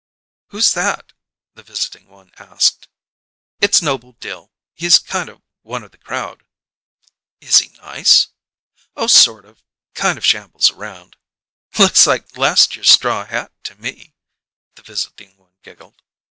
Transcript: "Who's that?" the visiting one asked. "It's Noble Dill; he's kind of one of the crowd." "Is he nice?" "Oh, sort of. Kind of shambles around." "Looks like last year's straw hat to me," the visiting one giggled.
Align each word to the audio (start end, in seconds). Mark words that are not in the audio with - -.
"Who's 0.47 0.73
that?" 0.73 1.13
the 1.53 1.61
visiting 1.61 2.07
one 2.07 2.31
asked. 2.39 2.87
"It's 3.61 3.83
Noble 3.83 4.13
Dill; 4.13 4.51
he's 4.73 4.97
kind 4.97 5.29
of 5.29 5.43
one 5.61 5.83
of 5.83 5.91
the 5.91 5.99
crowd." 5.99 6.43
"Is 7.39 7.59
he 7.59 7.67
nice?" 7.77 8.29
"Oh, 8.95 9.05
sort 9.05 9.45
of. 9.45 9.61
Kind 9.93 10.17
of 10.17 10.25
shambles 10.25 10.71
around." 10.71 11.17
"Looks 11.77 12.07
like 12.07 12.35
last 12.35 12.73
year's 12.75 12.89
straw 12.89 13.25
hat 13.25 13.51
to 13.65 13.75
me," 13.75 14.15
the 14.73 14.81
visiting 14.81 15.37
one 15.37 15.53
giggled. 15.61 16.01